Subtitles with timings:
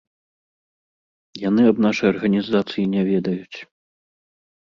[1.49, 3.57] Яны аб нашай арганізацыі не ведаюць.